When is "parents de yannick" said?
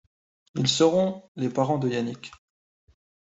1.51-2.31